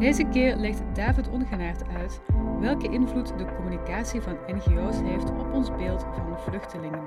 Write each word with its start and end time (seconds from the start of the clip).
Deze 0.00 0.24
keer 0.24 0.56
legt 0.56 0.82
David 0.94 1.28
Ongenaard 1.28 1.88
uit 1.88 2.20
welke 2.60 2.88
invloed 2.88 3.38
de 3.38 3.54
communicatie 3.56 4.20
van 4.20 4.38
NGO's 4.46 4.96
heeft 5.00 5.30
op 5.30 5.52
ons 5.52 5.70
beeld 5.76 6.02
van 6.02 6.38
vluchtelingen. 6.38 7.04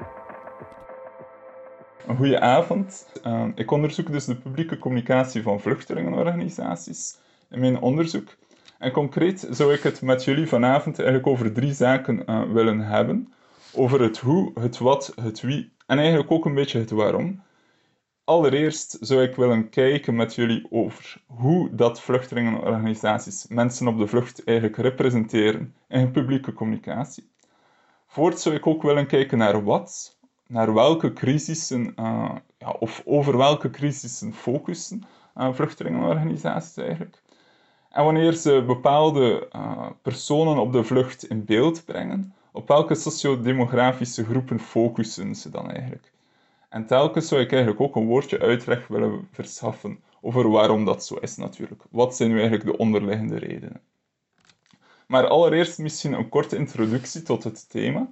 Een 2.07 2.15
goede 2.15 2.39
avond. 2.39 3.07
Uh, 3.27 3.45
ik 3.55 3.71
onderzoek 3.71 4.11
dus 4.11 4.25
de 4.25 4.35
publieke 4.35 4.77
communicatie 4.77 5.41
van 5.41 5.59
vluchtelingenorganisaties 5.59 7.17
in 7.49 7.59
mijn 7.59 7.79
onderzoek. 7.79 8.35
En 8.79 8.91
concreet 8.91 9.48
zou 9.49 9.73
ik 9.73 9.84
het 9.84 10.01
met 10.01 10.23
jullie 10.23 10.48
vanavond 10.48 10.99
eigenlijk 10.99 11.27
over 11.27 11.53
drie 11.53 11.73
zaken 11.73 12.23
uh, 12.25 12.51
willen 12.51 12.79
hebben. 12.79 13.34
Over 13.73 14.01
het 14.01 14.17
hoe, 14.17 14.51
het 14.59 14.77
wat, 14.77 15.13
het 15.21 15.41
wie 15.41 15.71
en 15.85 15.98
eigenlijk 15.98 16.31
ook 16.31 16.45
een 16.45 16.55
beetje 16.55 16.79
het 16.79 16.91
waarom. 16.91 17.41
Allereerst 18.26 18.98
zou 19.00 19.22
ik 19.22 19.36
willen 19.36 19.70
kijken 19.70 20.16
met 20.16 20.36
jullie 20.36 20.68
over 20.70 21.22
hoe 21.27 21.76
dat 21.76 22.02
vluchtelingenorganisaties 22.02 23.48
mensen 23.48 23.88
op 23.88 23.98
de 23.98 24.08
vlucht 24.08 24.44
eigenlijk 24.44 24.77
representeren 24.77 25.76
in 25.88 26.12
publieke 26.12 26.54
communicatie. 26.54 27.30
Voorts 28.07 28.43
zou 28.43 28.55
ik 28.55 28.68
ook 28.68 28.82
willen 28.82 29.07
kijken 29.07 29.38
naar 29.38 29.63
wat, 29.63 30.18
naar 30.48 30.74
welke 30.74 31.13
crisissen, 31.13 31.93
uh, 31.99 32.35
ja, 32.57 32.70
of 32.80 33.02
over 33.05 33.38
welke 33.38 33.70
crisissen 33.70 34.34
focussen 34.34 35.04
uh, 35.37 35.54
vluchtelingenorganisaties 35.54 36.77
eigenlijk. 36.77 37.21
En 37.90 38.04
wanneer 38.04 38.34
ze 38.34 38.63
bepaalde 38.68 39.49
uh, 39.55 39.90
personen 40.02 40.58
op 40.58 40.71
de 40.71 40.84
vlucht 40.84 41.24
in 41.27 41.46
beeld 41.46 41.85
brengen, 41.85 42.34
op 42.52 42.68
welke 42.68 42.96
sociodemografische 42.96 44.26
groepen 44.26 44.60
focussen 44.60 45.35
ze 45.35 45.49
dan 45.49 45.71
eigenlijk? 45.71 46.12
En 46.74 46.85
telkens 46.85 47.27
zou 47.27 47.41
ik 47.41 47.52
eigenlijk 47.52 47.82
ook 47.82 47.96
een 47.96 48.05
woordje 48.05 48.40
uitleg 48.40 48.88
willen 48.88 49.27
verschaffen 49.32 49.99
over 50.21 50.49
waarom 50.49 50.85
dat 50.85 51.05
zo 51.05 51.15
is 51.15 51.35
natuurlijk. 51.35 51.82
Wat 51.90 52.15
zijn 52.15 52.30
nu 52.30 52.40
eigenlijk 52.40 52.65
de 52.65 52.77
onderliggende 52.77 53.38
redenen? 53.38 53.82
Maar 55.07 55.27
allereerst 55.27 55.77
misschien 55.77 56.13
een 56.13 56.30
korte 56.30 56.55
introductie 56.55 57.21
tot 57.21 57.43
het 57.43 57.70
thema. 57.70 58.07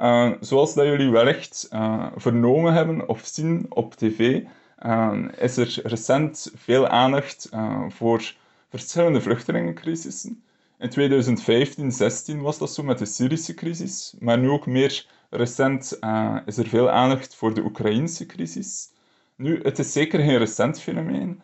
Uh, 0.00 0.32
zoals 0.40 0.74
dat 0.74 0.84
jullie 0.84 1.10
wellicht 1.10 1.68
uh, 1.72 2.06
vernomen 2.16 2.72
hebben 2.72 3.08
of 3.08 3.20
zien 3.24 3.66
op 3.68 3.94
tv, 3.94 4.42
uh, 4.82 5.24
is 5.38 5.56
er 5.56 5.80
recent 5.82 6.52
veel 6.54 6.88
aandacht 6.88 7.50
voor 7.88 8.34
verschillende 8.68 9.20
vluchtelingencrisissen. 9.20 10.42
In 10.78 10.90
2015-16 10.90 12.40
was 12.40 12.58
dat 12.58 12.72
zo 12.72 12.82
met 12.82 12.98
de 12.98 13.04
Syrische 13.04 13.54
crisis, 13.54 14.14
maar 14.18 14.38
nu 14.38 14.50
ook 14.50 14.66
meer 14.66 15.06
recent 15.30 15.98
is 16.44 16.56
er 16.56 16.66
veel 16.66 16.90
aandacht 16.90 17.34
voor 17.34 17.54
de 17.54 17.64
Oekraïnse 17.64 18.26
crisis. 18.26 18.92
Nu, 19.36 19.60
het 19.62 19.78
is 19.78 19.92
zeker 19.92 20.20
geen 20.20 20.38
recent 20.38 20.80
fenomeen. 20.80 21.42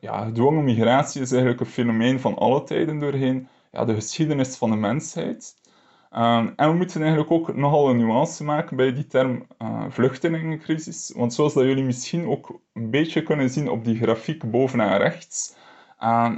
ja, 0.00 0.24
gedwongen 0.24 0.64
migratie 0.64 1.20
is 1.20 1.30
eigenlijk 1.30 1.60
een 1.60 1.66
fenomeen 1.66 2.20
van 2.20 2.36
alle 2.36 2.64
tijden 2.64 2.98
doorheen 2.98 3.48
ja, 3.72 3.84
de 3.84 3.94
geschiedenis 3.94 4.56
van 4.56 4.70
de 4.70 4.76
mensheid. 4.76 5.56
Um, 6.12 6.52
en 6.56 6.70
we 6.70 6.76
moeten 6.76 7.00
eigenlijk 7.00 7.30
ook 7.30 7.56
nogal 7.56 7.90
een 7.90 7.96
nuance 7.96 8.44
maken 8.44 8.76
bij 8.76 8.92
die 8.92 9.06
term 9.06 9.46
uh, 9.62 9.84
vluchtelingencrisis. 9.88 11.12
Want 11.16 11.34
zoals 11.34 11.54
dat 11.54 11.64
jullie 11.64 11.84
misschien 11.84 12.26
ook 12.26 12.60
een 12.72 12.90
beetje 12.90 13.22
kunnen 13.22 13.50
zien 13.50 13.68
op 13.68 13.84
die 13.84 13.96
grafiek 13.96 14.50
bovenaan 14.50 14.98
rechts, 14.98 15.52
uh, 15.52 15.67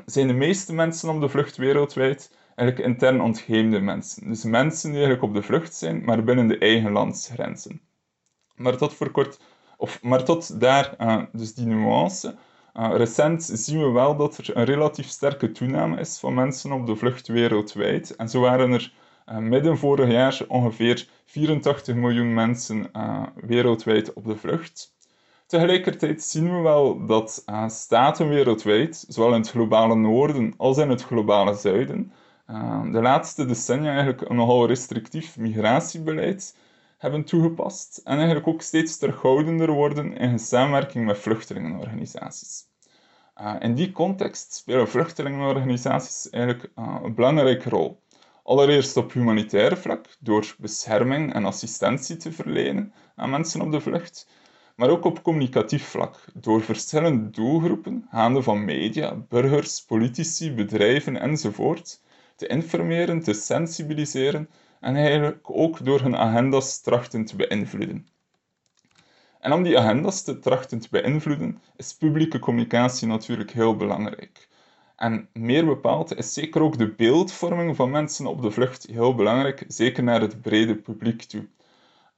zijn 0.04 0.26
de 0.26 0.32
meeste 0.32 0.74
mensen 0.74 1.08
op 1.08 1.20
de 1.20 1.28
vlucht 1.28 1.56
wereldwijd 1.56 2.30
eigenlijk 2.54 2.88
intern 2.88 3.20
ontheemde 3.20 3.80
mensen. 3.80 4.28
Dus 4.28 4.44
mensen 4.44 4.90
die 4.90 4.98
eigenlijk 4.98 5.28
op 5.28 5.34
de 5.34 5.42
vlucht 5.42 5.74
zijn, 5.74 6.04
maar 6.04 6.24
binnen 6.24 6.48
de 6.48 6.58
eigen 6.58 6.92
landsgrenzen. 6.92 7.80
Maar 8.54 8.76
tot 8.76 8.94
voor 8.94 9.10
kort, 9.10 9.40
of 9.76 10.02
maar 10.02 10.24
tot 10.24 10.60
daar, 10.60 10.94
uh, 10.98 11.22
dus 11.32 11.54
die 11.54 11.66
nuance. 11.66 12.36
recent 12.72 13.42
zien 13.42 13.78
we 13.78 13.90
wel 13.90 14.16
dat 14.16 14.38
er 14.38 14.56
een 14.56 14.64
relatief 14.64 15.06
sterke 15.06 15.52
toename 15.52 16.00
is 16.00 16.18
van 16.18 16.34
mensen 16.34 16.72
op 16.72 16.86
de 16.86 16.96
vlucht 16.96 17.28
wereldwijd. 17.28 18.16
En 18.16 18.28
zo 18.28 18.40
waren 18.40 18.72
er 18.72 18.92
uh, 19.26 19.36
midden 19.36 19.78
vorig 19.78 20.10
jaar 20.10 20.40
ongeveer 20.48 21.08
84 21.24 21.94
miljoen 21.94 22.34
mensen 22.34 22.90
wereldwijd 23.34 24.12
op 24.12 24.24
de 24.24 24.36
vlucht. 24.36 24.94
Tegelijkertijd 25.50 26.22
zien 26.22 26.56
we 26.56 26.60
wel 26.60 27.06
dat 27.06 27.42
uh, 27.46 27.68
staten 27.68 28.28
wereldwijd, 28.28 29.04
zowel 29.08 29.34
in 29.34 29.40
het 29.40 29.50
globale 29.50 29.94
noorden 29.94 30.54
als 30.56 30.78
in 30.78 30.90
het 30.90 31.02
globale 31.02 31.54
zuiden, 31.54 32.12
de 32.92 33.00
laatste 33.02 33.46
decennia 33.46 33.90
eigenlijk 33.90 34.28
een 34.28 34.36
nogal 34.36 34.66
restrictief 34.66 35.36
migratiebeleid 35.36 36.56
hebben 36.98 37.24
toegepast 37.24 38.00
en 38.04 38.16
eigenlijk 38.16 38.46
ook 38.46 38.62
steeds 38.62 38.96
terughoudender 38.98 39.70
worden 39.70 40.16
in 40.16 40.38
samenwerking 40.38 41.06
met 41.06 41.18
vluchtelingenorganisaties. 41.18 42.66
in 43.60 43.74
die 43.74 43.92
context 43.92 44.54
spelen 44.54 44.88
vluchtelingenorganisaties 44.88 46.30
eigenlijk 46.30 46.70
een 46.74 47.14
belangrijke 47.14 47.68
rol. 47.68 48.00
Allereerst 48.42 48.96
op 48.96 49.12
humanitair 49.12 49.76
vlak, 49.76 50.06
door 50.20 50.54
bescherming 50.58 51.34
en 51.34 51.44
assistentie 51.44 52.16
te 52.16 52.32
verlenen 52.32 52.92
aan 53.16 53.30
mensen 53.30 53.60
op 53.60 53.72
de 53.72 53.80
vlucht, 53.80 54.26
maar 54.80 54.90
ook 54.90 55.04
op 55.04 55.22
communicatief 55.22 55.84
vlak, 55.84 56.24
door 56.34 56.62
verschillende 56.62 57.30
doelgroepen, 57.30 58.06
gaande 58.10 58.42
van 58.42 58.64
media, 58.64 59.14
burgers, 59.28 59.84
politici, 59.84 60.52
bedrijven 60.52 61.20
enzovoort, 61.20 62.00
te 62.36 62.46
informeren, 62.46 63.22
te 63.22 63.32
sensibiliseren 63.32 64.48
en 64.80 64.96
eigenlijk 64.96 65.50
ook 65.50 65.84
door 65.84 66.00
hun 66.00 66.16
agenda's 66.16 66.80
trachten 66.80 67.24
te 67.24 67.36
beïnvloeden. 67.36 68.08
En 69.40 69.52
om 69.52 69.62
die 69.62 69.78
agenda's 69.78 70.22
te 70.22 70.38
trachten 70.38 70.78
te 70.78 70.88
beïnvloeden, 70.90 71.60
is 71.76 71.94
publieke 71.94 72.38
communicatie 72.38 73.08
natuurlijk 73.08 73.50
heel 73.50 73.76
belangrijk. 73.76 74.48
En 74.96 75.28
meer 75.32 75.66
bepaald 75.66 76.16
is 76.16 76.32
zeker 76.32 76.62
ook 76.62 76.78
de 76.78 76.94
beeldvorming 76.94 77.76
van 77.76 77.90
mensen 77.90 78.26
op 78.26 78.42
de 78.42 78.50
vlucht 78.50 78.86
heel 78.86 79.14
belangrijk, 79.14 79.64
zeker 79.68 80.02
naar 80.02 80.20
het 80.20 80.40
brede 80.40 80.76
publiek 80.76 81.22
toe. 81.22 81.46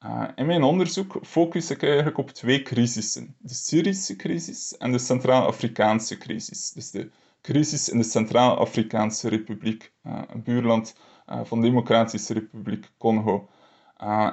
Uh, 0.04 0.24
in 0.34 0.46
mijn 0.46 0.62
onderzoek 0.62 1.18
focus 1.22 1.70
ik 1.70 1.82
eigenlijk 1.82 2.18
op 2.18 2.30
twee 2.30 2.62
crisissen. 2.62 3.34
De 3.38 3.54
Syrische 3.54 4.16
crisis 4.16 4.76
en 4.76 4.92
de 4.92 4.98
Centraal-Afrikaanse 4.98 6.18
crisis. 6.18 6.72
Dus 6.72 6.90
de 6.90 7.10
crisis 7.42 7.88
in 7.88 7.98
de 7.98 8.04
Centraal-Afrikaanse 8.04 9.28
Republiek, 9.28 9.92
uh, 10.06 10.22
een 10.28 10.42
buurland 10.42 10.96
uh, 11.30 11.40
van 11.44 11.60
de 11.60 11.66
Democratische 11.66 12.32
Republiek 12.32 12.90
Congo. 12.98 13.48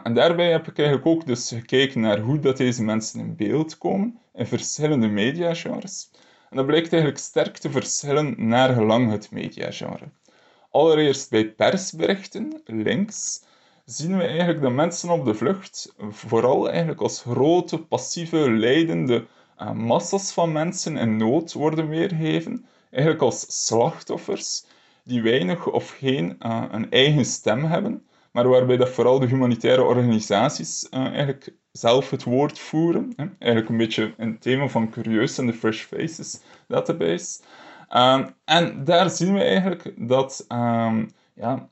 en 0.04 0.14
daarbij 0.14 0.52
heb 0.52 0.68
ik 0.68 0.78
eigenlijk 0.78 1.08
ook 1.08 1.26
dus 1.26 1.48
gekeken 1.48 2.02
naar 2.02 2.20
hoe 2.20 2.40
dat 2.40 2.58
deze 2.58 2.84
mensen 2.84 3.20
in 3.20 3.36
beeld 3.36 3.78
komen 3.78 4.20
in 4.34 4.48
verschillende 4.48 5.08
mediagenres. 5.08 6.12
En 6.50 6.58
dat 6.58 6.66
blijkt 6.66 6.92
eigenlijk 6.92 7.22
sterk 7.22 7.58
te 7.58 7.72
verschillen 7.72 8.48
naar 8.48 8.74
gelang 8.74 9.12
het 9.12 9.32
mediagenre. 9.32 10.10
Allereerst 10.72 11.30
bij 11.30 11.52
persberichten, 11.52 12.62
links, 12.66 13.44
zien 13.90 14.18
we 14.18 14.24
eigenlijk 14.24 14.62
dat 14.62 14.72
mensen 14.72 15.10
op 15.10 15.26
de 15.26 15.34
vlucht 15.34 15.94
vooral 16.10 16.70
eigenlijk 16.70 17.02
als 17.02 17.22
grote, 17.22 17.78
passieve, 17.78 18.52
leidende 18.52 19.26
uh, 19.62 19.72
massas 19.72 20.32
van 20.32 20.52
mensen 20.52 20.98
in 20.98 21.18
nood 21.18 21.54
worden 21.54 21.90
weergegeven. 21.90 22.66
Eigenlijk 22.92 23.24
als 23.24 23.66
slachtoffers 23.68 24.66
die 25.04 25.22
weinig 25.22 25.68
of 25.68 25.90
geen 25.90 26.36
uh, 26.40 26.64
een 26.72 26.92
eigen 26.92 27.26
stem 27.26 27.64
hebben, 27.64 28.04
maar 28.32 28.48
waarbij 28.48 28.78
dat 28.78 28.90
vooral 28.90 29.20
de 29.20 29.28
humanitaire 29.28 29.84
organisaties 29.84 30.88
uh, 30.92 31.00
eigenlijk 31.06 31.54
zelf 31.72 32.10
het 32.10 32.24
woord 32.24 32.60
voeren. 32.60 33.14
Hè? 33.16 33.26
Eigenlijk 33.40 33.72
een 33.72 33.78
beetje 33.78 34.14
een 34.18 34.40
thema 34.40 34.68
van 34.68 34.90
Curieus 34.90 35.38
en 35.38 35.46
de 35.46 35.54
Fresh 35.54 35.84
Faces 35.84 36.42
database. 36.68 37.40
Um, 37.94 38.34
en 38.46 38.84
daar 38.84 39.10
zien 39.10 39.34
we 39.34 39.44
eigenlijk 39.44 39.94
dat, 39.98 40.46
um, 40.50 41.10
ja, 41.34 41.70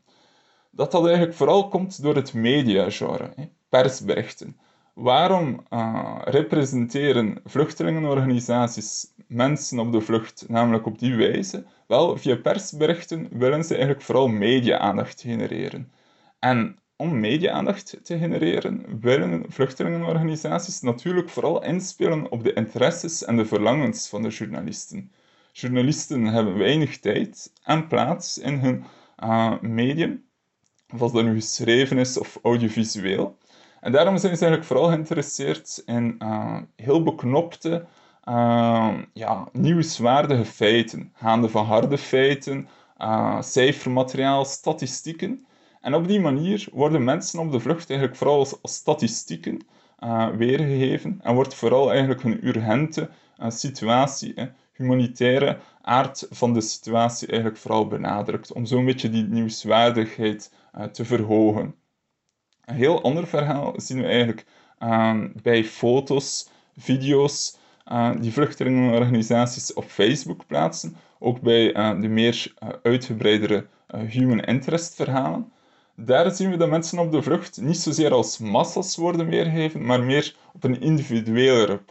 dat 0.78 0.92
dat 0.92 1.06
eigenlijk 1.06 1.36
vooral 1.36 1.68
komt 1.68 2.02
door 2.02 2.16
het 2.16 2.34
mediagenre, 2.34 3.34
persberichten. 3.70 4.58
Waarom 4.94 5.64
uh, 5.74 6.18
representeren 6.24 7.40
vluchtelingenorganisaties 7.46 9.14
mensen 9.28 9.80
op 9.80 9.92
de 9.92 10.02
vlucht 10.02 10.46
namelijk 10.48 10.86
op 10.86 11.00
die 11.00 11.16
wijze? 11.16 11.66
Wel, 11.88 12.18
via 12.18 12.36
persberichten 12.36 13.28
willen 13.32 13.64
ze 13.64 13.74
eigenlijk 13.74 14.04
vooral 14.04 14.28
media-aandacht 14.28 15.22
genereren. 15.22 15.92
En 16.40 16.78
om 16.96 17.20
media-aandacht 17.20 18.00
te 18.04 18.18
genereren, 18.18 19.00
willen 19.00 19.46
vluchtelingenorganisaties 19.48 20.82
natuurlijk 20.82 21.30
vooral 21.30 21.64
inspelen 21.64 22.32
op 22.32 22.44
de 22.44 22.54
interesses 22.54 23.26
en 23.26 23.38
de 23.38 23.46
verlangens 23.46 24.10
van 24.10 24.22
de 24.22 24.30
journalisten. 24.30 25.12
Journalisten 25.52 26.24
hebben 26.26 26.58
weinig 26.58 27.00
tijd 27.00 27.52
en 27.64 27.88
plaats 27.88 28.38
in 28.38 28.60
hun 28.60 28.84
uh, 29.24 29.62
medium 29.62 30.26
of 30.94 31.02
als 31.02 31.12
dat 31.12 31.24
nu 31.24 31.34
geschreven 31.34 31.98
is 31.98 32.18
of 32.18 32.40
audiovisueel. 32.44 33.38
En 33.80 33.92
daarom 33.92 34.18
zijn 34.18 34.38
ze 34.38 34.42
eigenlijk 34.42 34.72
vooral 34.72 34.90
geïnteresseerd 34.90 35.82
in 35.86 36.16
uh, 36.20 36.58
heel 36.76 37.04
beknopte, 37.04 37.86
uh, 38.26 38.94
ja, 39.14 39.48
nieuwswaardige 39.52 40.46
feiten, 40.46 41.12
gaande 41.14 41.50
van 41.50 41.66
harde 41.66 41.98
feiten, 41.98 42.68
uh, 42.98 43.42
cijfermateriaal, 43.42 44.46
statistieken. 44.46 45.46
En 45.82 45.94
op 45.96 46.08
die 46.08 46.20
manier 46.20 46.68
worden 46.72 47.04
mensen 47.04 47.40
op 47.40 47.52
de 47.52 47.60
vlucht 47.60 47.90
eigenlijk 47.90 48.20
vooral 48.20 48.38
als, 48.40 48.58
statistieken 48.62 49.62
weergegeven 50.38 51.20
en 51.24 51.36
wordt 51.36 51.54
vooral 51.54 51.90
eigenlijk 51.92 52.24
een 52.24 52.48
urgente 52.48 53.10
situatie, 53.48 54.34
humanitaire 54.78 55.58
aard 55.82 56.28
van 56.30 56.54
de 56.54 56.62
situatie 56.62 57.28
eigenlijk 57.28 57.60
vooral 57.60 57.88
benadrukt, 57.88 58.54
om 58.54 58.66
zo'n 58.66 58.86
beetje 58.86 59.10
die 59.10 59.24
nieuwswaardigheid 59.24 60.52
te 60.92 61.06
verhogen. 61.06 61.76
Een 62.66 62.76
heel 62.76 63.02
ander 63.02 63.28
verhaal 63.28 63.74
zien 63.76 64.02
we 64.02 64.08
eigenlijk 64.08 64.46
uh, 64.80 65.24
bij 65.42 65.64
foto's, 65.64 66.50
video's 66.78 67.58
uh, 67.92 68.12
die 68.20 68.32
vluchtelingenorganisaties 68.32 69.74
op 69.74 69.84
Facebook 69.84 70.46
plaatsen. 70.48 70.96
Ook 71.20 71.42
bij 71.42 71.76
uh, 71.76 72.02
de 72.02 72.08
meer 72.08 72.54
uitgebreidere 72.84 73.68
human 74.08 74.40
interest 74.40 74.96
verhalen. 74.96 75.52
Daar 76.00 76.32
zien 76.32 76.52
we 76.52 76.58
dat 76.58 76.70
mensen 76.70 77.00
op 77.00 77.12
de 77.12 77.22
vlucht 77.22 77.62
niet 77.62 77.78
zozeer 77.78 78.14
als 78.14 78.38
massa's 78.38 78.96
worden 78.96 79.28
weergegeven, 79.30 79.86
maar 79.86 80.04
meer 80.04 80.36
op 80.54 80.64
een 80.64 80.82
individuelere 80.82 81.82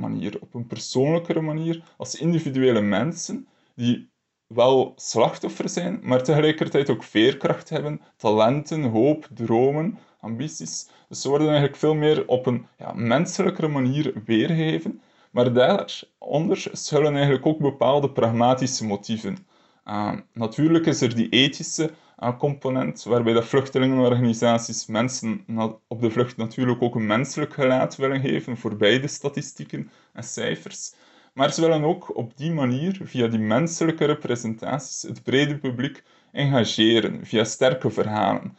manier, 0.00 0.36
op 0.40 0.54
een 0.54 0.66
persoonlijkere 0.66 1.40
manier, 1.40 1.82
als 1.96 2.14
individuele 2.14 2.80
mensen 2.80 3.46
die 3.74 4.10
wel 4.46 4.92
slachtoffer 4.96 5.68
zijn, 5.68 6.00
maar 6.02 6.22
tegelijkertijd 6.22 6.90
ook 6.90 7.02
veerkracht 7.02 7.68
hebben, 7.68 8.00
talenten, 8.16 8.82
hoop, 8.82 9.28
dromen, 9.34 9.98
ambities. 10.20 10.88
Dus 11.08 11.20
ze 11.20 11.28
worden 11.28 11.48
eigenlijk 11.48 11.78
veel 11.78 11.94
meer 11.94 12.28
op 12.28 12.46
een 12.46 12.66
ja, 12.78 12.92
menselijkere 12.92 13.68
manier 13.68 14.12
weergegeven. 14.24 15.00
Maar 15.30 15.52
daaronder 15.52 16.68
schuilen 16.72 17.14
eigenlijk 17.14 17.46
ook 17.46 17.58
bepaalde 17.58 18.10
pragmatische 18.10 18.84
motieven. 18.84 19.46
Uh, 19.88 20.12
natuurlijk 20.32 20.86
is 20.86 21.00
er 21.00 21.14
die 21.14 21.28
ethische 21.28 21.90
component, 22.38 23.02
waarbij 23.02 23.32
de 23.32 23.42
vluchtelingenorganisaties 23.42 24.86
mensen 24.86 25.44
op 25.88 26.00
de 26.00 26.10
vlucht 26.10 26.36
natuurlijk 26.36 26.82
ook 26.82 26.94
een 26.94 27.06
menselijk 27.06 27.54
gelaat 27.54 27.96
willen 27.96 28.20
geven, 28.20 28.56
voorbij 28.56 29.00
de 29.00 29.08
statistieken 29.08 29.90
en 30.12 30.22
cijfers. 30.22 30.94
Maar 31.32 31.52
ze 31.52 31.60
willen 31.60 31.84
ook 31.84 32.16
op 32.16 32.36
die 32.36 32.52
manier, 32.52 33.00
via 33.04 33.26
die 33.26 33.38
menselijke 33.38 34.04
representaties, 34.04 35.02
het 35.02 35.22
brede 35.22 35.58
publiek 35.58 36.02
engageren, 36.32 37.26
via 37.26 37.44
sterke 37.44 37.90
verhalen. 37.90 38.56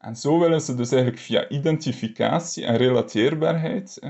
En 0.00 0.16
zo 0.16 0.38
willen 0.38 0.60
ze 0.60 0.74
dus 0.74 0.92
eigenlijk 0.92 1.22
via 1.22 1.48
identificatie 1.48 2.64
en 2.64 2.76
relateerbaarheid, 2.76 4.00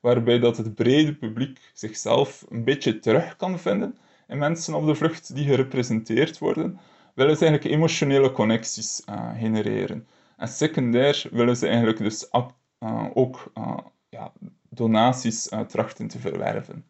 waarbij 0.00 0.38
dat 0.38 0.56
het 0.56 0.74
brede 0.74 1.14
publiek 1.14 1.70
zichzelf 1.72 2.44
een 2.48 2.64
beetje 2.64 2.98
terug 2.98 3.36
kan 3.36 3.58
vinden 3.58 3.96
in 4.28 4.38
mensen 4.38 4.74
op 4.74 4.86
de 4.86 4.94
vlucht 4.94 5.34
die 5.34 5.46
gerepresenteerd 5.46 6.38
worden, 6.38 6.78
willen 7.14 7.36
ze 7.36 7.46
eigenlijk 7.46 7.74
emotionele 7.74 8.32
connecties 8.32 9.02
uh, 9.08 9.38
genereren. 9.38 10.06
En 10.36 10.48
secundair 10.48 11.26
willen 11.30 11.56
ze 11.56 11.66
eigenlijk 11.66 11.98
dus 11.98 12.28
uh, 12.32 13.06
ook 13.14 13.52
uh, 13.58 13.76
ja, 14.08 14.32
donaties 14.68 15.48
trachten 15.68 16.08
te 16.08 16.18
verwerven. 16.18 16.84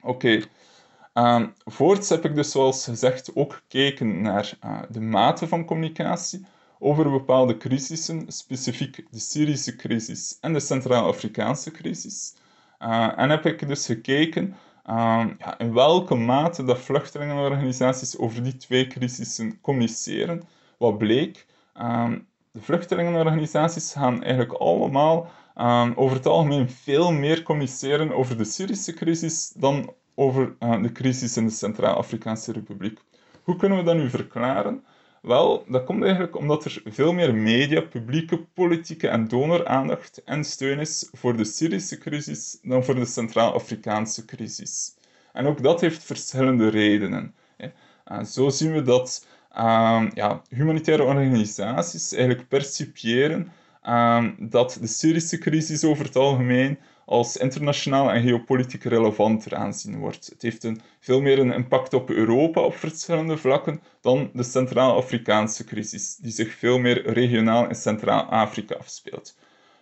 Oké. 0.00 0.42
Ehm, 1.12 1.46
voorts 1.64 2.08
heb 2.08 2.24
ik 2.24 2.34
dus 2.34 2.50
zoals 2.50 2.84
gezegd 2.84 3.30
ook 3.34 3.52
gekeken 3.52 4.22
naar 4.22 4.58
de 4.88 5.00
mate 5.00 5.48
van 5.48 5.64
communicatie, 5.64 6.46
over 6.78 7.10
bepaalde 7.10 7.56
crisissen, 7.56 8.24
specifiek 8.32 9.06
de 9.10 9.18
Syrische 9.18 9.76
crisis 9.76 10.38
en 10.40 10.52
de 10.52 10.60
Centraal-Afrikaanse 10.60 11.70
crisis. 11.70 12.34
En 13.16 13.30
heb 13.30 13.46
ik 13.46 13.68
dus 13.68 13.86
gekeken 13.86 14.56
uh, 14.88 15.26
ja, 15.38 15.58
in 15.58 15.72
welke 15.72 16.14
mate 16.14 16.64
dat 16.64 16.78
vluchtelingenorganisaties 16.78 18.18
over 18.18 18.42
die 18.42 18.56
twee 18.56 18.86
crisissen 18.86 19.60
communiceren. 19.60 20.42
Wat 20.78 20.98
bleek, 20.98 21.46
uh, 21.76 22.12
de 22.50 22.60
vluchtelingenorganisaties 22.60 23.92
gaan 23.92 24.22
eigenlijk 24.22 24.52
allemaal 24.52 25.30
over 25.94 26.16
het 26.16 26.26
algemeen 26.26 26.70
veel 26.70 27.12
meer 27.12 27.42
communiceren 27.42 28.12
over 28.12 28.36
de 28.36 28.44
Syrische 28.44 28.92
crisis 28.92 29.52
dan 29.56 29.92
over 30.14 30.56
de 30.58 30.92
crisis 30.92 31.36
in 31.36 31.46
de 31.46 31.52
Centraal-Afrikaanse 31.52 32.52
Republiek. 32.52 33.00
Hoe 33.42 33.56
kunnen 33.56 33.78
we 33.78 33.84
dat 33.84 33.96
nu 33.96 34.10
verklaren? 34.10 34.84
Wel, 35.22 35.64
dat 35.68 35.84
komt 35.84 36.02
eigenlijk 36.02 36.36
omdat 36.36 36.64
er 36.64 36.82
veel 36.84 37.12
meer 37.12 37.34
media, 37.34 37.80
publieke, 37.80 38.38
politieke 38.54 39.08
en 39.08 39.28
donoraandacht 39.28 40.22
en 40.24 40.44
steun 40.44 40.78
is 40.78 41.08
voor 41.12 41.36
de 41.36 41.44
Syrische 41.44 41.98
crisis 41.98 42.58
dan 42.62 42.84
voor 42.84 42.94
de 42.94 43.04
Centraal-Afrikaanse 43.04 44.24
crisis. 44.24 44.94
En 45.32 45.46
ook 45.46 45.62
dat 45.62 45.80
heeft 45.80 46.04
verschillende 46.04 46.68
redenen. 46.68 47.34
En 48.04 48.26
zo 48.26 48.48
zien 48.48 48.72
we 48.72 48.82
dat 48.82 49.26
uh, 49.56 50.06
ja, 50.14 50.42
humanitaire 50.48 51.02
organisaties 51.02 52.12
eigenlijk 52.12 52.48
percipiëren 52.48 53.52
uh, 53.88 54.24
dat 54.38 54.78
de 54.80 54.86
Syrische 54.86 55.38
crisis 55.38 55.84
over 55.84 56.04
het 56.04 56.16
algemeen 56.16 56.78
als 57.04 57.36
internationaal 57.36 58.10
en 58.10 58.22
geopolitiek 58.22 58.84
relevanter 58.84 59.54
aanzien 59.54 59.98
wordt. 59.98 60.26
Het 60.26 60.42
heeft 60.42 60.64
een, 60.64 60.80
veel 61.00 61.20
meer 61.20 61.38
een 61.38 61.52
impact 61.52 61.94
op 61.94 62.10
Europa 62.10 62.60
op 62.60 62.74
verschillende 62.74 63.36
vlakken 63.36 63.80
dan 64.00 64.30
de 64.32 64.42
Centraal-Afrikaanse 64.42 65.64
crisis, 65.64 66.16
die 66.16 66.32
zich 66.32 66.52
veel 66.52 66.78
meer 66.78 67.12
regionaal 67.12 67.68
in 67.68 67.74
Centraal-Afrika 67.74 68.74
afspeelt. 68.74 69.36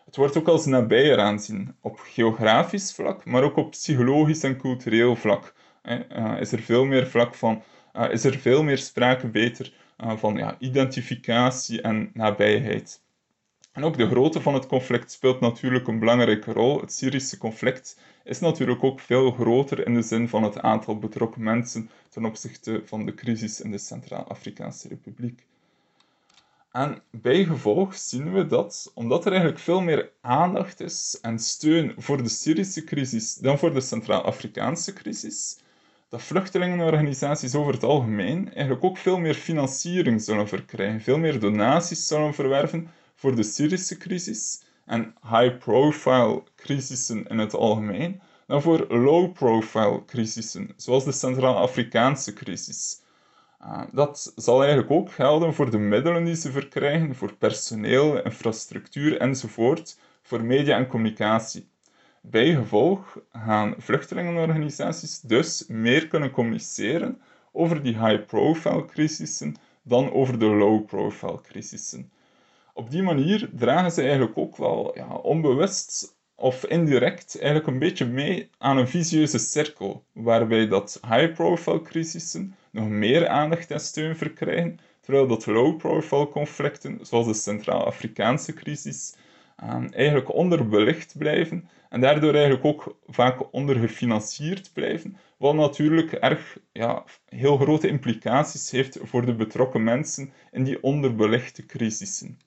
Het 0.04 0.16
wordt 0.16 0.36
ook 0.36 0.48
als 0.48 0.66
nabijer 0.66 1.18
aanzien 1.18 1.74
op 1.80 1.98
geografisch 1.98 2.94
vlak, 2.94 3.24
maar 3.24 3.42
ook 3.42 3.56
op 3.56 3.70
psychologisch 3.70 4.42
en 4.42 4.56
cultureel 4.56 5.16
vlak. 5.16 5.54
Uh, 5.82 6.40
is, 6.40 6.52
er 6.52 6.60
veel 6.62 6.84
meer 6.84 7.06
vlak 7.06 7.34
van, 7.34 7.62
uh, 7.94 8.10
is 8.10 8.24
er 8.24 8.38
veel 8.38 8.62
meer 8.62 8.78
sprake 8.78 9.28
beter 9.28 9.72
uh, 10.04 10.16
van 10.16 10.36
ja, 10.36 10.56
identificatie 10.58 11.80
en 11.80 12.10
nabijheid. 12.14 13.04
En 13.76 13.84
ook 13.84 13.96
de 13.96 14.08
grootte 14.08 14.40
van 14.40 14.54
het 14.54 14.66
conflict 14.66 15.10
speelt 15.10 15.40
natuurlijk 15.40 15.88
een 15.88 15.98
belangrijke 15.98 16.52
rol. 16.52 16.80
Het 16.80 16.92
Syrische 16.92 17.38
conflict 17.38 17.98
is 18.24 18.40
natuurlijk 18.40 18.84
ook 18.84 19.00
veel 19.00 19.30
groter 19.30 19.86
in 19.86 19.94
de 19.94 20.02
zin 20.02 20.28
van 20.28 20.42
het 20.42 20.60
aantal 20.60 20.98
betrokken 20.98 21.42
mensen 21.42 21.90
ten 22.08 22.24
opzichte 22.24 22.82
van 22.84 23.06
de 23.06 23.14
crisis 23.14 23.60
in 23.60 23.70
de 23.70 23.78
Centraal-Afrikaanse 23.78 24.88
Republiek. 24.88 25.46
En 26.72 27.02
bijgevolg 27.10 27.94
zien 27.94 28.32
we 28.32 28.46
dat, 28.46 28.90
omdat 28.94 29.24
er 29.24 29.30
eigenlijk 29.30 29.60
veel 29.60 29.80
meer 29.80 30.10
aandacht 30.20 30.80
is 30.80 31.18
en 31.22 31.38
steun 31.38 31.94
voor 31.96 32.22
de 32.22 32.28
Syrische 32.28 32.84
crisis 32.84 33.34
dan 33.34 33.58
voor 33.58 33.72
de 33.72 33.80
Centraal-Afrikaanse 33.80 34.92
crisis, 34.92 35.58
dat 36.08 36.22
vluchtelingenorganisaties 36.22 37.54
over 37.54 37.72
het 37.72 37.84
algemeen 37.84 38.52
eigenlijk 38.52 38.84
ook 38.84 38.96
veel 38.96 39.18
meer 39.18 39.34
financiering 39.34 40.22
zullen 40.22 40.48
verkrijgen, 40.48 41.00
veel 41.00 41.18
meer 41.18 41.40
donaties 41.40 42.06
zullen 42.06 42.34
verwerven 42.34 42.90
voor 43.16 43.36
de 43.36 43.42
Syrische 43.42 43.96
crisis 43.96 44.62
en 44.84 45.14
high-profile 45.22 46.42
crisissen 46.56 47.26
in 47.26 47.38
het 47.38 47.54
algemeen 47.54 48.20
dan 48.46 48.62
voor 48.62 48.86
low-profile 48.88 50.04
crisissen, 50.04 50.70
zoals 50.76 51.04
de 51.04 51.12
Centraal-Afrikaanse 51.12 52.32
crisis. 52.32 53.00
Uh, 53.62 53.82
dat 53.92 54.32
zal 54.36 54.58
eigenlijk 54.58 54.90
ook 54.90 55.12
gelden 55.12 55.54
voor 55.54 55.70
de 55.70 55.78
middelen 55.78 56.24
die 56.24 56.34
ze 56.34 56.50
verkrijgen, 56.50 57.14
voor 57.14 57.34
personeel, 57.34 58.22
infrastructuur 58.24 59.20
enzovoort, 59.20 59.98
voor 60.22 60.44
media 60.44 60.76
en 60.76 60.86
communicatie. 60.86 61.68
Bijgevolg 62.20 63.18
gaan 63.32 63.74
vluchtelingenorganisaties 63.78 65.20
dus 65.20 65.64
meer 65.68 66.08
kunnen 66.08 66.30
communiceren 66.30 67.20
over 67.52 67.82
die 67.82 67.98
high-profile 67.98 68.84
crisissen 68.84 69.56
dan 69.82 70.12
over 70.12 70.38
de 70.38 70.46
low-profile 70.46 71.40
crisissen 71.40 72.10
op 72.76 72.90
die 72.90 73.02
manier 73.02 73.50
dragen 73.52 73.90
ze 73.90 74.00
eigenlijk 74.00 74.38
ook 74.38 74.56
wel 74.56 74.92
ja, 74.94 75.14
onbewust 75.14 76.16
of 76.34 76.64
indirect 76.64 77.38
eigenlijk 77.38 77.66
een 77.66 77.78
beetje 77.78 78.06
mee 78.06 78.50
aan 78.58 78.76
een 78.76 78.88
visieuze 78.88 79.38
cirkel, 79.38 80.04
waarbij 80.12 80.68
dat 80.68 81.00
high-profile 81.08 81.82
crisissen 81.82 82.54
nog 82.70 82.88
meer 82.88 83.28
aandacht 83.28 83.70
en 83.70 83.80
steun 83.80 84.16
verkrijgen, 84.16 84.78
terwijl 85.00 85.26
dat 85.26 85.46
low-profile 85.46 86.28
conflicten, 86.28 86.98
zoals 87.02 87.26
de 87.26 87.34
Centraal-Afrikaanse 87.34 88.52
crisis, 88.52 89.14
ehm, 89.56 89.86
eigenlijk 89.86 90.34
onderbelicht 90.34 91.18
blijven 91.18 91.68
en 91.88 92.00
daardoor 92.00 92.34
eigenlijk 92.34 92.64
ook 92.64 92.96
vaak 93.06 93.52
ondergefinancierd 93.52 94.70
blijven, 94.72 95.16
wat 95.36 95.54
natuurlijk 95.54 96.12
erg 96.12 96.58
ja, 96.72 97.04
heel 97.28 97.56
grote 97.56 97.88
implicaties 97.88 98.70
heeft 98.70 98.98
voor 99.02 99.26
de 99.26 99.34
betrokken 99.34 99.84
mensen 99.84 100.32
in 100.52 100.64
die 100.64 100.82
onderbelichte 100.82 101.66
crisissen. 101.66 102.38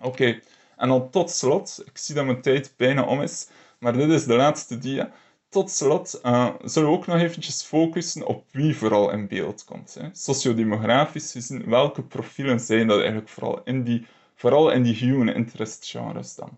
Oké, 0.00 0.40
en 0.76 0.88
dan 0.88 1.10
tot 1.10 1.30
slot, 1.30 1.82
ik 1.84 1.98
zie 1.98 2.14
dat 2.14 2.24
mijn 2.24 2.40
tijd 2.40 2.74
bijna 2.76 3.04
om 3.04 3.22
is, 3.22 3.48
maar 3.78 3.92
dit 3.92 4.10
is 4.10 4.24
de 4.24 4.34
laatste 4.34 4.78
dia. 4.78 5.10
tot 5.48 5.70
slot 5.70 6.20
uh, 6.24 6.48
zullen 6.64 6.88
we 6.88 6.96
ook 6.96 7.06
nog 7.06 7.16
eventjes 7.20 7.62
focussen 7.62 8.26
op 8.26 8.44
wie 8.50 8.76
vooral 8.76 9.10
in 9.10 9.28
beeld 9.28 9.64
komt. 9.64 9.96
Hè. 10.00 10.08
Sociodemografisch 10.12 11.32
gezien, 11.32 11.68
welke 11.68 12.02
profielen 12.02 12.60
zijn 12.60 12.86
dat 12.86 12.96
eigenlijk 12.98 13.28
vooral 13.28 13.60
in 13.64 13.82
die, 13.82 14.06
vooral 14.34 14.70
in 14.70 14.82
die 14.82 14.94
human 14.94 15.28
interest 15.28 15.86
genres 15.86 16.34
dan? 16.34 16.50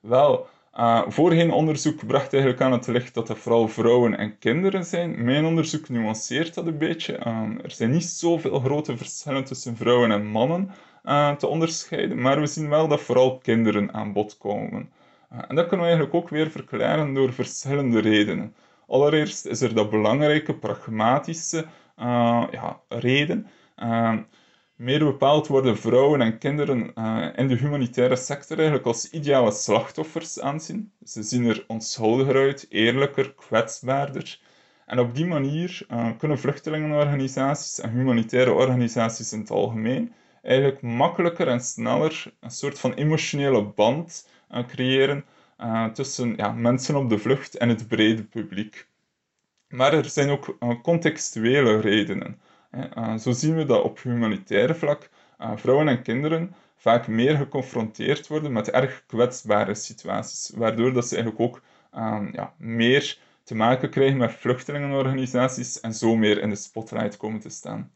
Wel, 0.00 0.46
uh, 0.74 1.02
voorheen 1.08 1.50
onderzoek 1.50 2.06
bracht 2.06 2.32
eigenlijk 2.32 2.62
aan 2.62 2.72
het 2.72 2.86
licht 2.86 3.14
dat 3.14 3.28
het 3.28 3.38
vooral 3.38 3.68
vrouwen 3.68 4.18
en 4.18 4.38
kinderen 4.38 4.84
zijn. 4.84 5.24
Mijn 5.24 5.44
onderzoek 5.44 5.88
nuanceert 5.88 6.54
dat 6.54 6.66
een 6.66 6.78
beetje. 6.78 7.18
Uh, 7.26 7.64
er 7.64 7.70
zijn 7.70 7.90
niet 7.90 8.04
zoveel 8.04 8.60
grote 8.60 8.96
verschillen 8.96 9.44
tussen 9.44 9.76
vrouwen 9.76 10.10
en 10.10 10.26
mannen 10.26 10.70
uh, 11.08 11.34
te 11.34 11.46
onderscheiden, 11.46 12.20
maar 12.20 12.40
we 12.40 12.46
zien 12.46 12.68
wel 12.68 12.88
dat 12.88 13.00
vooral 13.00 13.38
kinderen 13.38 13.94
aan 13.94 14.12
bod 14.12 14.38
komen. 14.38 14.90
en 15.30 15.56
dat 15.56 15.66
kunnen 15.66 15.86
we 15.86 15.92
eigenlijk 15.92 16.14
ook 16.14 16.28
weer 16.28 16.50
verklaren 16.50 17.14
door 17.14 17.32
verschillende 17.32 18.00
redenen. 18.00 18.54
Allereerst 18.86 19.46
is 19.46 19.60
er 19.60 19.74
dat 19.74 19.90
belangrijke 19.90 20.54
pragmatische 20.54 21.66
ja, 22.50 22.80
reden. 22.88 23.46
Meer 24.76 25.04
bepaald 25.04 25.46
worden 25.46 25.78
vrouwen 25.78 26.20
en 26.20 26.38
kinderen 26.38 26.94
in 27.36 27.48
de 27.48 27.56
humanitaire 27.56 28.16
sector 28.16 28.56
eigenlijk 28.56 28.86
als 28.86 29.10
ideale 29.10 29.50
slachtoffers 29.50 30.40
aanzien. 30.40 30.92
Ze 31.04 31.22
zien 31.22 31.46
er 31.46 31.64
onschuldiger 31.66 32.36
uit, 32.36 32.66
eerlijker, 32.68 33.34
kwetsbaarder. 33.34 34.40
En 34.86 34.98
op 34.98 35.14
die 35.14 35.26
manier 35.26 35.86
kunnen 36.18 36.38
vluchtelingenorganisaties 36.38 37.80
en 37.80 37.90
humanitaire 37.90 38.52
organisaties 38.52 39.32
in 39.32 39.40
het 39.40 39.50
algemeen 39.50 40.12
eigenlijk 40.42 40.82
makkelijker 40.82 41.48
en 41.48 41.60
sneller 41.60 42.32
een 42.40 42.50
soort 42.50 42.78
van 42.78 42.92
emotionele 42.92 43.62
band 43.62 44.28
uh, 44.50 44.66
creëren 44.66 45.24
tussen 45.92 46.36
ja, 46.36 46.52
mensen 46.52 46.96
op 46.96 47.08
de 47.08 47.18
vlucht 47.18 47.56
en 47.56 47.68
het 47.68 47.88
brede 47.88 48.24
publiek. 48.24 48.86
Maar 49.68 49.92
er 49.92 50.04
zijn 50.04 50.30
ook 50.30 50.56
contextuele 50.82 51.80
redenen. 51.80 52.40
Eh, 52.70 53.16
zo 53.16 53.32
zien 53.32 53.56
we 53.56 53.64
dat 53.64 53.82
op 53.82 54.02
humanitaire 54.02 54.74
vlak 54.74 55.10
eh, 55.38 55.56
vrouwen 55.56 55.88
en 55.88 56.02
kinderen 56.02 56.54
vaak 56.76 57.06
meer 57.06 57.36
geconfronteerd 57.36 58.26
worden 58.26 58.52
met 58.52 58.70
erg 58.70 59.06
kwetsbare 59.06 59.74
situaties, 59.74 60.52
waardoor 60.56 60.92
dat 60.92 61.08
ze 61.08 61.16
eigenlijk 61.16 61.44
ook 61.44 61.62
ehm, 61.92 62.28
ja, 62.32 62.54
meer 62.56 63.18
te 63.42 63.54
maken 63.54 63.90
krijgen 63.90 64.16
met 64.16 64.32
vluchtelingenorganisaties 64.32 65.80
en 65.80 65.94
zo 65.94 66.16
meer 66.16 66.42
in 66.42 66.48
de 66.48 66.56
spotlight 66.56 67.16
komen 67.16 67.40
te 67.40 67.48
staan. 67.48 67.92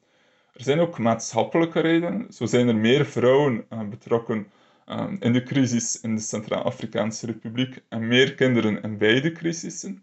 Er 0.52 0.62
zijn 0.62 0.78
ook 0.80 0.98
maatschappelijke 0.98 1.80
redenen. 1.80 2.32
Zo 2.32 2.46
zijn 2.46 2.68
er 2.68 2.76
meer 2.76 3.06
vrouwen 3.06 3.64
uh, 3.72 3.80
betrokken 3.88 4.46
uh, 4.88 5.06
in 5.20 5.32
de 5.32 5.42
crisis 5.42 6.00
in 6.00 6.14
de 6.14 6.20
Centraal-Afrikaanse 6.20 7.26
Republiek 7.26 7.82
en 7.88 8.08
meer 8.08 8.34
kinderen 8.34 8.82
in 8.82 8.98
beide 8.98 9.32
crisissen. 9.32 10.02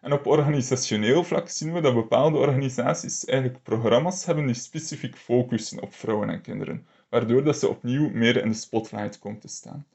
En 0.00 0.12
op 0.12 0.26
organisationeel 0.26 1.24
vlak 1.24 1.48
zien 1.48 1.72
we 1.72 1.80
dat 1.80 1.94
bepaalde 1.94 2.38
organisaties 2.38 3.24
eigenlijk 3.24 3.62
programma's 3.62 4.24
hebben 4.24 4.46
die 4.46 4.54
specifiek 4.54 5.16
focussen 5.16 5.82
op 5.82 5.94
vrouwen 5.94 6.28
en 6.28 6.40
kinderen, 6.40 6.86
waardoor 7.08 7.44
dat 7.44 7.58
ze 7.58 7.68
opnieuw 7.68 8.10
meer 8.10 8.42
in 8.42 8.48
de 8.48 8.54
spotlight 8.54 9.18
komen 9.18 9.40
te 9.40 9.48
staan. 9.48 9.86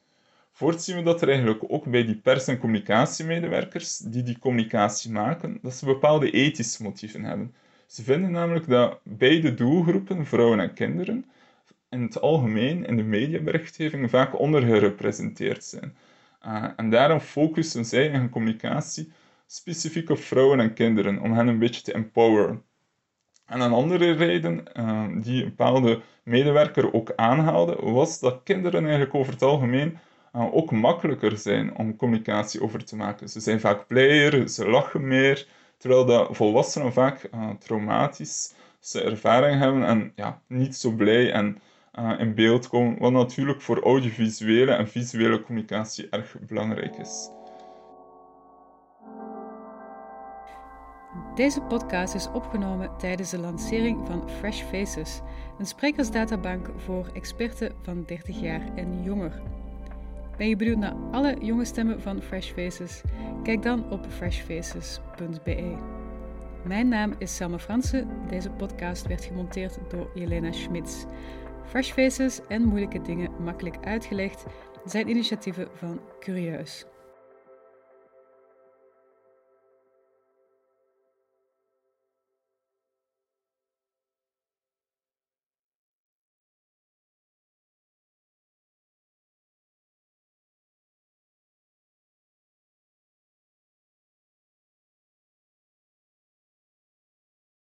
Voorts 0.52 0.86
zien 0.86 0.96
we 0.96 1.04
dat 1.04 1.22
er 1.22 1.28
eigenlijk 1.28 1.64
ook 1.68 1.86
bij 1.86 2.06
die 2.06 2.16
pers- 2.16 2.48
en 2.48 2.60
communicatiemedewerkers 2.60 3.98
die 3.98 4.24
die 4.24 4.40
communicatie 4.40 5.12
maken, 5.12 5.60
dat 5.62 5.74
ze 5.74 5.86
bepaalde 5.86 6.32
ethische 6.32 6.84
motieven 6.84 7.24
hebben. 7.24 7.54
Ze 7.90 8.04
vinden 8.04 8.32
namelijk 8.32 8.68
dat 8.68 9.00
beide 9.04 9.54
doelgroepen, 9.54 10.26
vrouwen 10.26 10.60
en 10.60 10.74
kinderen, 10.74 11.26
in 11.90 12.02
het 12.02 12.22
algemeen 12.22 12.86
in 12.86 12.98
de 12.98 13.04
mediaberichtgeving 13.04 14.10
vaak 14.10 14.40
ondergerepresenteerd 14.40 15.64
zijn. 15.64 15.96
Uh, 16.46 16.66
en 16.76 16.90
daarom 16.90 17.20
focussen 17.20 17.86
zij 17.86 18.06
in 18.06 18.14
hun 18.14 18.30
communicatie 18.30 19.12
specifiek 19.46 20.10
op 20.10 20.18
vrouwen 20.18 20.60
en 20.60 20.74
kinderen, 20.74 21.22
om 21.22 21.34
hen 21.34 21.48
een 21.48 21.60
beetje 21.60 21.82
te 21.82 21.94
empoweren. 21.94 22.64
En 23.46 23.62
een 23.62 23.72
andere 23.72 24.12
reden 24.12 24.64
uh, 24.74 25.08
die 25.24 25.44
een 25.44 25.50
bepaalde 25.50 26.02
medewerker 26.24 26.94
ook 26.94 27.14
aanhaalde, 27.16 27.76
was 27.76 28.20
dat 28.20 28.44
kinderen 28.44 28.82
eigenlijk 28.82 29.16
over 29.16 29.34
het 29.34 29.42
algemeen 29.42 29.98
uh, 30.36 30.54
ook 30.56 30.72
makkelijker 30.72 31.38
zijn 31.38 31.76
om 31.76 31.96
communicatie 31.96 32.62
over 32.62 32.86
te 32.86 32.96
maken. 32.96 33.30
Ze 33.30 33.40
zijn 33.40 33.60
vaak 33.60 33.88
blijer, 33.88 34.50
ze 34.50 34.70
lachen 34.70 35.08
meer, 35.08 35.48
terwijl 35.80 36.06
dat 36.06 36.30
volwassenen 36.32 36.94
vaak 36.94 37.30
uh, 37.34 37.50
traumatische 37.60 38.54
ervaring 39.04 39.60
hebben 39.60 39.84
en 39.84 40.12
ja, 40.16 40.42
niet 40.48 40.76
zo 40.76 40.92
blij 40.92 41.32
en 41.32 41.62
in 42.18 42.36
beeld 42.36 42.68
komen, 42.68 43.00
wat 43.00 43.12
natuurlijk 43.12 43.62
voor 43.62 43.84
audiovisuele 43.84 44.72
en 44.72 44.88
visuele 44.88 45.42
communicatie 45.42 46.10
erg 46.10 46.36
belangrijk 46.40 46.98
is. 46.98 47.30
Deze 51.36 51.62
podcast 51.62 52.16
is 52.16 52.32
opgenomen 52.32 52.98
tijdens 52.98 53.30
de 53.30 53.38
lancering 53.38 54.08
van 54.08 54.30
Fresh 54.30 54.62
Faces, 54.62 55.22
een 55.60 55.66
sprekersdatabank 55.66 56.70
voor 56.76 57.10
experten 57.14 57.76
van 57.82 58.04
30 58.06 58.40
jaar 58.40 58.76
en 58.76 59.04
jonger. 59.04 59.42
Ben 60.38 60.50
je 60.50 60.56
benieuwd 60.56 60.78
naar 60.78 60.96
alle 61.12 61.36
jonge 61.42 61.66
stemmen 61.66 62.02
van 62.02 62.22
Fresh 62.22 62.52
Faces? 62.52 63.02
Kijk 63.44 63.64
dan 63.64 63.92
op 63.92 64.06
freshfaces.be. 64.10 65.78
Mijn 66.64 66.88
naam 66.88 67.14
is 67.18 67.36
Selma 67.36 67.60
Fransen. 67.60 68.08
Deze 68.28 68.50
podcast 68.50 69.08
werd 69.08 69.26
gemonteerd 69.26 69.78
door 69.90 70.12
Jelena 70.14 70.52
Schmitz. 70.52 71.06
Fresh 71.66 71.92
Faces 71.92 72.40
en 72.48 72.64
moeilijke 72.64 73.02
dingen 73.02 73.44
makkelijk 73.44 73.86
uitgelegd 73.86 74.46
zijn 74.86 75.10
initiatieven 75.10 75.68
van 75.74 76.00
Curieus. 76.20 76.86